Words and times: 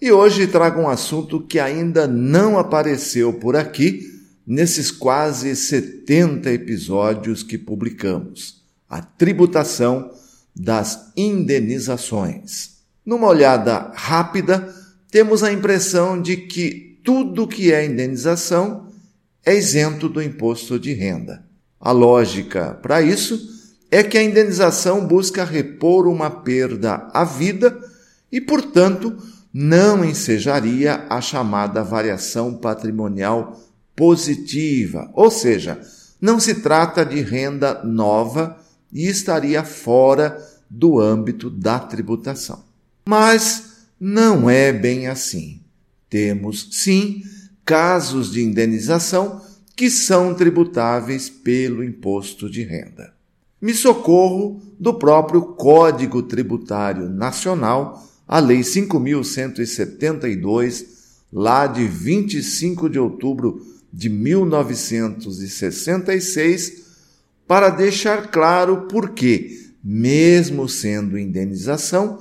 E 0.00 0.10
hoje 0.10 0.46
trago 0.46 0.80
um 0.80 0.88
assunto 0.88 1.40
que 1.40 1.58
ainda 1.58 2.06
não 2.06 2.58
apareceu 2.58 3.34
por 3.34 3.54
aqui 3.54 4.18
nesses 4.46 4.90
quase 4.90 5.54
70 5.54 6.50
episódios 6.50 7.42
que 7.42 7.58
publicamos: 7.58 8.62
a 8.88 9.02
tributação 9.02 10.10
das 10.56 11.12
indenizações. 11.14 12.78
Numa 13.04 13.28
olhada 13.28 13.92
rápida, 13.94 14.74
temos 15.10 15.42
a 15.42 15.52
impressão 15.52 16.20
de 16.20 16.36
que 16.38 16.98
tudo 17.04 17.46
que 17.46 17.70
é 17.70 17.84
indenização 17.84 18.86
é 19.44 19.54
isento 19.54 20.08
do 20.08 20.22
imposto 20.22 20.78
de 20.78 20.94
renda. 20.94 21.44
A 21.78 21.92
lógica 21.92 22.78
para 22.82 23.02
isso 23.02 23.38
é 23.90 24.02
que 24.02 24.16
a 24.16 24.22
indenização 24.22 25.06
busca 25.06 25.44
repor 25.44 26.06
uma 26.06 26.30
perda 26.30 27.08
à 27.12 27.22
vida 27.22 27.78
e, 28.30 28.40
portanto, 28.40 29.16
não 29.52 30.04
ensejaria 30.04 31.06
a 31.08 31.20
chamada 31.20 31.82
variação 31.82 32.54
patrimonial 32.54 33.60
positiva, 33.96 35.10
ou 35.12 35.30
seja, 35.30 35.80
não 36.20 36.38
se 36.38 36.56
trata 36.56 37.04
de 37.04 37.20
renda 37.20 37.82
nova 37.82 38.56
e 38.92 39.06
estaria 39.06 39.64
fora 39.64 40.38
do 40.68 41.00
âmbito 41.00 41.50
da 41.50 41.78
tributação. 41.78 42.62
Mas 43.08 43.86
não 43.98 44.48
é 44.48 44.72
bem 44.72 45.08
assim. 45.08 45.60
Temos, 46.08 46.68
sim, 46.72 47.22
casos 47.64 48.30
de 48.30 48.42
indenização 48.42 49.40
que 49.76 49.90
são 49.90 50.34
tributáveis 50.34 51.30
pelo 51.30 51.82
imposto 51.82 52.50
de 52.50 52.62
renda. 52.62 53.12
Me 53.60 53.74
socorro 53.74 54.60
do 54.78 54.94
próprio 54.94 55.42
Código 55.42 56.22
Tributário 56.22 57.08
Nacional 57.08 58.02
a 58.30 58.38
Lei 58.38 58.60
5.172, 58.60 60.86
lá 61.32 61.66
de 61.66 61.84
25 61.84 62.88
de 62.88 62.96
outubro 62.96 63.66
de 63.92 64.08
1966, 64.08 66.84
para 67.44 67.70
deixar 67.70 68.30
claro 68.30 68.82
por 68.82 69.10
que, 69.10 69.72
mesmo 69.82 70.68
sendo 70.68 71.18
indenização, 71.18 72.20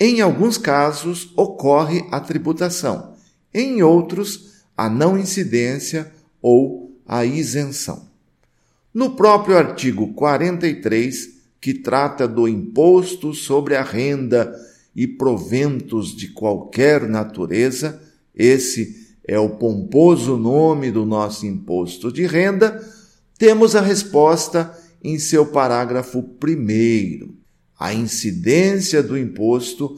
em 0.00 0.22
alguns 0.22 0.56
casos 0.56 1.30
ocorre 1.36 2.06
a 2.10 2.18
tributação, 2.20 3.12
em 3.52 3.82
outros, 3.82 4.64
a 4.74 4.88
não 4.88 5.18
incidência 5.18 6.10
ou 6.40 6.98
a 7.06 7.26
isenção. 7.26 8.08
No 8.94 9.10
próprio 9.10 9.58
artigo 9.58 10.14
43, 10.14 11.34
que 11.60 11.74
trata 11.74 12.26
do 12.26 12.48
imposto 12.48 13.34
sobre 13.34 13.76
a 13.76 13.82
renda 13.82 14.58
e 14.94 15.06
proventos 15.06 16.14
de 16.14 16.28
qualquer 16.28 17.08
natureza, 17.08 18.00
esse 18.34 19.16
é 19.26 19.38
o 19.38 19.50
pomposo 19.50 20.36
nome 20.36 20.90
do 20.90 21.04
nosso 21.04 21.46
imposto 21.46 22.12
de 22.12 22.26
renda, 22.26 22.82
temos 23.38 23.74
a 23.74 23.80
resposta 23.80 24.72
em 25.02 25.18
seu 25.18 25.46
parágrafo 25.46 26.22
primeiro. 26.22 27.34
A 27.78 27.92
incidência 27.92 29.02
do 29.02 29.18
imposto 29.18 29.96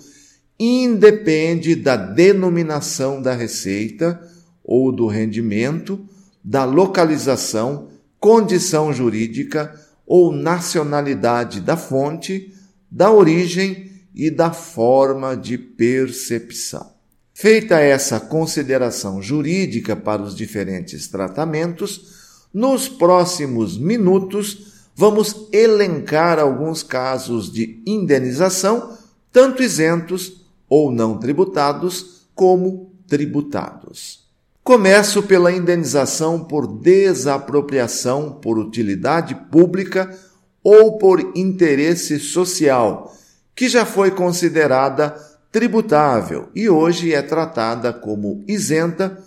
independe 0.58 1.74
da 1.74 1.96
denominação 1.96 3.20
da 3.20 3.34
receita 3.34 4.18
ou 4.64 4.90
do 4.90 5.06
rendimento, 5.06 6.00
da 6.42 6.64
localização, 6.64 7.88
condição 8.18 8.92
jurídica 8.92 9.78
ou 10.06 10.32
nacionalidade 10.32 11.60
da 11.60 11.76
fonte, 11.76 12.54
da 12.90 13.10
origem 13.10 13.90
e 14.16 14.31
da 14.31 14.50
forma 14.50 15.37
de 15.37 15.59
percepção. 15.59 16.97
Feita 17.34 17.78
essa 17.78 18.19
consideração 18.19 19.21
jurídica 19.21 19.94
para 19.94 20.22
os 20.22 20.34
diferentes 20.34 21.06
tratamentos, 21.06 22.49
nos 22.53 22.88
próximos 22.88 23.77
minutos 23.77 24.88
vamos 24.94 25.47
elencar 25.53 26.38
alguns 26.38 26.82
casos 26.82 27.53
de 27.53 27.82
indenização, 27.87 28.97
tanto 29.31 29.62
isentos 29.62 30.47
ou 30.66 30.91
não 30.91 31.19
tributados, 31.19 32.27
como 32.34 32.93
tributados. 33.06 34.25
Começo 34.65 35.22
pela 35.22 35.53
indenização 35.53 36.43
por 36.43 36.66
desapropriação 36.66 38.33
por 38.33 38.59
utilidade 38.59 39.34
pública 39.50 40.19
ou 40.65 40.97
por 40.97 41.33
interesse 41.37 42.19
social 42.19 43.15
que 43.56 43.68
já 43.68 43.86
foi 43.86 44.10
considerada 44.10 45.16
tributável 45.50 46.50
e 46.54 46.68
hoje 46.68 47.14
é 47.14 47.22
tratada 47.22 47.90
como 47.90 48.44
isenta 48.46 49.18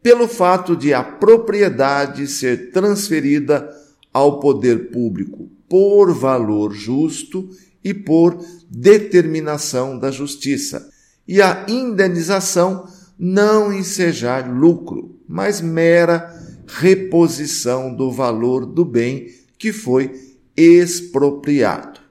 pelo 0.00 0.28
fato 0.28 0.76
de 0.76 0.94
a 0.94 1.02
propriedade 1.02 2.28
ser 2.28 2.70
transferida 2.70 3.68
ao 4.12 4.38
poder 4.38 4.90
público 4.90 5.50
por 5.68 6.14
valor 6.14 6.72
justo 6.72 7.50
e 7.82 7.92
por 7.92 8.38
determinação 8.70 9.98
da 9.98 10.10
justiça, 10.10 10.88
e 11.26 11.42
a 11.42 11.66
indenização 11.68 12.86
não 13.18 13.72
ensejar 13.72 14.48
lucro, 14.48 15.18
mas 15.28 15.60
mera 15.60 16.32
reposição 16.66 17.92
do 17.94 18.10
valor 18.10 18.66
do 18.66 18.84
bem 18.84 19.28
que 19.58 19.72
foi 19.72 20.36
expropriado. 20.56 22.01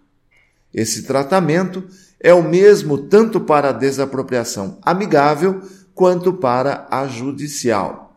Esse 0.74 1.04
tratamento 1.04 1.84
é 2.20 2.34
o 2.34 2.44
mesmo 2.44 2.98
tanto 2.98 3.40
para 3.42 3.70
a 3.70 3.74
desapropriação 3.74 4.80
amigável 4.82 5.62
quanto 5.94 6.34
para 6.34 6.88
a 6.90 7.06
judicial. 7.08 8.16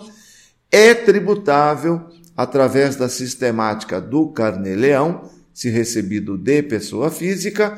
é 0.71 0.93
tributável 0.93 2.09
através 2.35 2.95
da 2.95 3.09
sistemática 3.09 3.99
do 3.99 4.29
carnê-leão, 4.29 5.29
se 5.53 5.69
recebido 5.69 6.37
de 6.37 6.63
pessoa 6.63 7.11
física, 7.11 7.77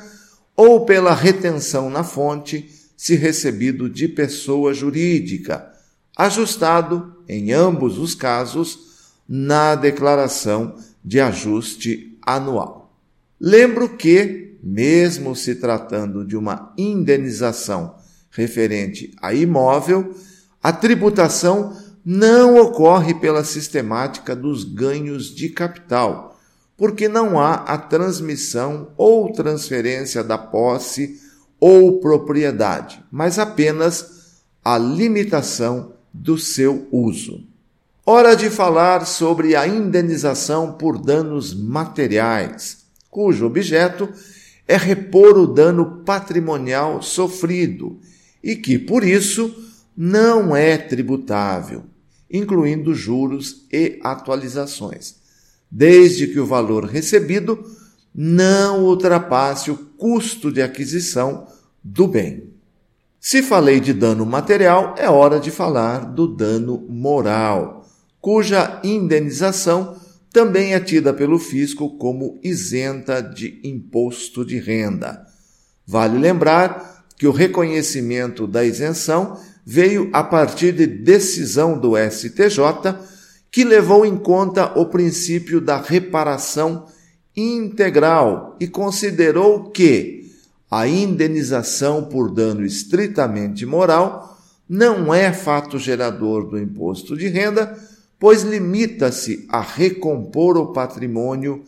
ou 0.56 0.86
pela 0.86 1.13
retenção 1.13 1.90
na 1.90 2.04
fonte, 2.04 2.69
se 2.95 3.16
recebido 3.16 3.90
de 3.90 4.07
pessoa 4.07 4.74
jurídica, 4.74 5.68
ajustado, 6.16 7.16
em 7.28 7.51
ambos 7.51 7.98
os 7.98 8.13
casos, 8.13 8.94
na 9.28 9.74
declaração 9.74 10.75
de 11.04 11.19
ajuste 11.19 12.18
anual. 12.22 12.95
Lembro 13.40 13.90
que, 13.90 14.57
mesmo 14.62 15.36
se 15.36 15.56
tratando 15.56 16.24
de 16.24 16.38
uma 16.38 16.74
indenização 16.78 17.95
referente 18.30 19.13
a 19.22 19.34
imóvel, 19.34 20.13
a 20.62 20.72
tributação 20.72 21.75
não 22.05 22.57
ocorre 22.59 23.13
pela 23.13 23.44
sistemática 23.44 24.35
dos 24.35 24.63
ganhos 24.63 25.33
de 25.33 25.50
capital, 25.50 26.38
porque 26.75 27.07
não 27.07 27.39
há 27.39 27.53
a 27.53 27.77
transmissão 27.77 28.89
ou 28.97 29.31
transferência 29.31 30.23
da 30.23 30.38
posse 30.38 31.19
ou 31.59 32.00
propriedade, 32.00 33.01
mas 33.09 33.39
apenas 33.39 34.41
a 34.63 34.77
limitação 34.77 35.94
do 36.13 36.38
seu 36.38 36.88
uso. 36.91 37.45
Hora 38.06 38.35
de 38.35 38.49
falar 38.49 39.06
sobre 39.06 39.56
a 39.56 39.65
indenização 39.65 40.73
por 40.73 40.97
danos 40.97 41.53
materiais, 41.53 42.79
cujo 43.09 43.45
objeto 43.45 44.09
é 44.67 44.75
repor 44.75 45.38
o 45.38 45.47
dano 45.47 46.03
patrimonial 46.03 47.01
sofrido 47.01 47.97
e 48.44 48.57
que, 48.57 48.77
por 48.77 49.06
isso, 49.06 49.56
não 49.95 50.53
é 50.53 50.77
tributável, 50.77 51.83
incluindo 52.33 52.95
juros 52.95 53.68
e 53.71 54.00
atualizações, 54.03 55.18
desde 55.69 56.27
que 56.27 56.39
o 56.39 56.45
valor 56.45 56.85
recebido 56.85 57.63
não 58.13 58.83
ultrapasse 58.83 59.69
o 59.69 59.77
custo 59.77 60.51
de 60.51 60.62
aquisição 60.62 61.47
do 61.83 62.07
bem. 62.07 62.51
Se 63.19 63.41
falei 63.44 63.80
de 63.80 63.94
dano 63.94 64.25
material, 64.25 64.95
é 64.97 65.07
hora 65.09 65.39
de 65.39 65.51
falar 65.51 66.00
do 66.00 66.27
dano 66.27 66.85
moral, 66.89 67.88
cuja 68.19 68.81
indenização 68.83 69.95
também 70.31 70.74
é 70.74 70.80
tida 70.80 71.13
pelo 71.13 71.38
fisco 71.38 71.97
como 71.97 72.39
isenta 72.44 73.21
de 73.21 73.62
imposto 73.63 74.44
de 74.44 74.57
renda. 74.57 75.25
Vale 75.85 76.18
lembrar 76.18 77.06
que 77.18 77.27
o 77.27 77.31
reconhecimento 77.31 78.47
da 78.47 78.65
isenção 78.65 79.38
veio 79.65 80.10
a 80.12 80.24
partir 80.24 80.74
de 80.74 80.86
decisão 80.86 81.77
do 81.77 81.94
STJ, 81.98 82.60
que 83.51 83.63
levou 83.63 84.06
em 84.06 84.18
conta 84.18 84.77
o 84.77 84.88
princípio 84.88 85.62
da 85.62 85.77
reparação 85.77 86.88
integral 87.36 88.57
e 88.60 88.68
considerou 88.68 89.69
que 89.69 90.31
a 90.69 90.88
indenização 90.88 92.06
por 92.06 92.31
dano 92.31 92.65
estritamente 92.65 93.65
moral 93.65 94.38
não 94.68 95.13
é 95.13 95.31
fato 95.31 95.77
gerador 95.77 96.50
do 96.50 96.57
imposto 96.57 97.16
de 97.16 97.27
renda, 97.27 97.77
pois 98.19 98.42
limita-se 98.42 99.45
a 99.50 99.62
recompor 99.62 100.57
o 100.57 100.74
patrimônio 100.74 101.63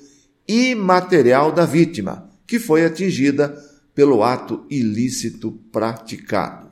imaterial 0.47 1.51
da 1.51 1.65
vítima, 1.65 2.29
que 2.47 2.57
foi 2.57 2.85
atingida 2.85 3.55
pelo 3.93 4.23
ato 4.23 4.65
ilícito 4.69 5.51
praticado. 5.71 6.64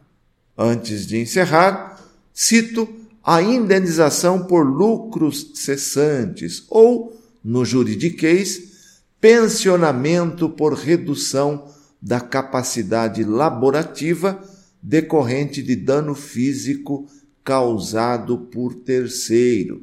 Antes 0.58 1.08
de 1.08 1.18
encerrar, 1.18 2.00
cito 2.34 2.88
a 3.24 3.42
indenização 3.42 4.44
por 4.46 4.64
lucros 4.64 5.52
cessantes 5.56 6.66
ou, 6.70 7.20
no 7.44 7.66
juridiquês, 7.66 8.74
pensionamento 9.20 10.50
por 10.50 10.74
redução 10.74 11.68
da 12.02 12.20
capacidade 12.20 13.24
laborativa 13.24 14.44
decorrente 14.82 15.64
de 15.64 15.76
dano 15.76 16.14
físico 16.14 17.08
causado 17.44 18.38
por 18.38 18.76
terceiro, 18.76 19.82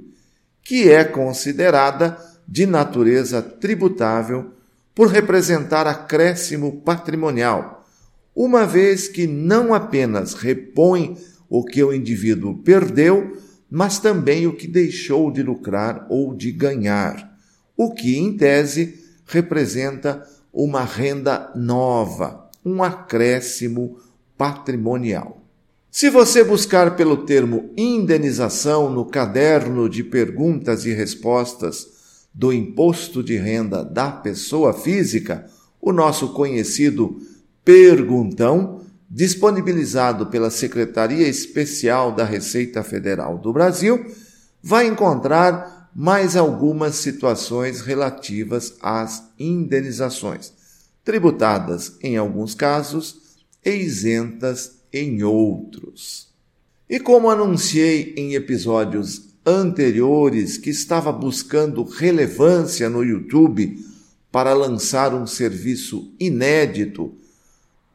que 0.62 0.90
é 0.90 1.02
considerada 1.02 2.18
de 2.46 2.66
natureza 2.66 3.40
tributável 3.40 4.52
por 4.94 5.08
representar 5.08 5.86
acréscimo 5.86 6.80
patrimonial 6.82 7.79
uma 8.34 8.66
vez 8.66 9.08
que 9.08 9.26
não 9.26 9.74
apenas 9.74 10.34
repõe 10.34 11.16
o 11.48 11.64
que 11.64 11.82
o 11.82 11.92
indivíduo 11.92 12.58
perdeu, 12.58 13.36
mas 13.70 13.98
também 13.98 14.46
o 14.46 14.56
que 14.56 14.66
deixou 14.66 15.30
de 15.30 15.42
lucrar 15.42 16.06
ou 16.08 16.34
de 16.34 16.50
ganhar, 16.52 17.36
o 17.76 17.92
que, 17.92 18.16
em 18.16 18.36
tese, 18.36 18.98
representa 19.26 20.26
uma 20.52 20.84
renda 20.84 21.52
nova, 21.54 22.48
um 22.64 22.82
acréscimo 22.82 23.98
patrimonial. 24.36 25.40
Se 25.90 26.08
você 26.08 26.44
buscar 26.44 26.96
pelo 26.96 27.24
termo 27.24 27.70
indenização 27.76 28.90
no 28.92 29.04
caderno 29.04 29.88
de 29.88 30.04
perguntas 30.04 30.84
e 30.84 30.92
respostas 30.92 31.86
do 32.32 32.52
imposto 32.52 33.24
de 33.24 33.36
renda 33.36 33.84
da 33.84 34.10
pessoa 34.10 34.72
física, 34.72 35.46
o 35.80 35.92
nosso 35.92 36.28
conhecido 36.28 37.18
Perguntão, 37.64 38.80
disponibilizado 39.08 40.26
pela 40.26 40.50
Secretaria 40.50 41.28
Especial 41.28 42.12
da 42.12 42.24
Receita 42.24 42.82
Federal 42.82 43.38
do 43.38 43.52
Brasil, 43.52 44.04
vai 44.62 44.86
encontrar 44.86 45.90
mais 45.94 46.36
algumas 46.36 46.96
situações 46.96 47.80
relativas 47.80 48.74
às 48.80 49.24
indenizações, 49.38 50.52
tributadas 51.04 51.96
em 52.02 52.16
alguns 52.16 52.54
casos 52.54 53.18
e 53.64 53.70
isentas 53.72 54.78
em 54.92 55.22
outros. 55.22 56.28
E 56.88 56.98
como 56.98 57.28
anunciei 57.28 58.14
em 58.16 58.34
episódios 58.34 59.30
anteriores 59.44 60.56
que 60.56 60.70
estava 60.70 61.12
buscando 61.12 61.82
relevância 61.82 62.88
no 62.88 63.02
YouTube 63.02 63.78
para 64.30 64.52
lançar 64.52 65.14
um 65.14 65.26
serviço 65.26 66.14
inédito 66.20 67.19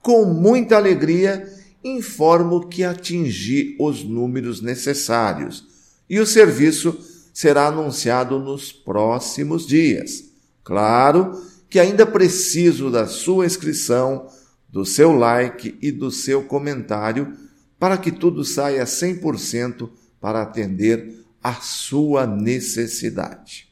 com 0.06 0.24
muita 0.24 0.76
alegria, 0.76 1.52
informo 1.84 2.68
que 2.68 2.84
atingi 2.84 3.76
os 3.80 4.04
números 4.04 4.62
necessários 4.62 5.66
e 6.08 6.20
o 6.20 6.28
serviço 6.28 6.96
será 7.34 7.70
anunciado 7.70 8.38
nos 8.38 8.72
próximos 8.72 9.66
dias. 9.66 10.26
Claro 10.64 11.44
que 11.68 11.80
ainda 11.80 12.06
preciso 12.06 12.92
da 12.92 13.08
sua 13.08 13.48
inscrição, 13.48 14.28
do 14.70 14.86
seu 14.86 15.12
like 15.12 15.76
e 15.82 15.92
do 15.92 16.12
seu 16.12 16.44
comentário 16.44 17.34
para 17.80 17.98
que 17.98 18.12
tudo 18.12 18.46
saia 18.46 18.84
100% 18.84 19.90
para 20.22 20.44
atender 20.44 21.26
a 21.42 21.56
sua 21.56 22.28
necessidade. 22.28 23.70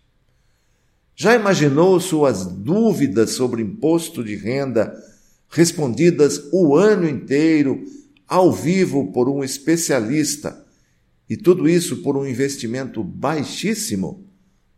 Já 1.15 1.35
imaginou 1.35 1.99
suas 1.99 2.43
dúvidas 2.43 3.33
sobre 3.33 3.61
imposto 3.61 4.23
de 4.23 4.35
renda 4.35 5.12
respondidas 5.53 6.49
o 6.51 6.75
ano 6.75 7.07
inteiro, 7.07 7.85
ao 8.27 8.51
vivo, 8.51 9.11
por 9.11 9.29
um 9.29 9.43
especialista, 9.43 10.65
e 11.29 11.37
tudo 11.37 11.69
isso 11.69 11.97
por 11.97 12.17
um 12.17 12.25
investimento 12.25 13.03
baixíssimo, 13.03 14.25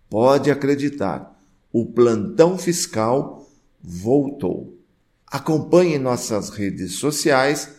pode 0.09 0.51
acreditar, 0.51 1.39
o 1.71 1.85
plantão 1.85 2.57
fiscal 2.57 3.49
voltou. 3.81 4.77
Acompanhe 5.25 5.97
nossas 5.97 6.49
redes 6.49 6.93
sociais 6.93 7.69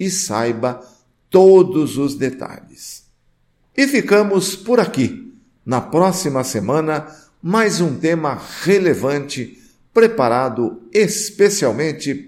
e 0.00 0.10
saiba 0.10 0.80
todos 1.28 1.98
os 1.98 2.14
detalhes. 2.14 3.04
E 3.76 3.86
ficamos 3.86 4.56
por 4.56 4.80
aqui. 4.80 5.32
Na 5.66 5.82
próxima 5.82 6.42
semana, 6.42 7.06
mais 7.42 7.80
um 7.80 7.98
tema 7.98 8.40
relevante 8.62 9.62
preparado 9.92 10.82
especialmente 10.92 12.27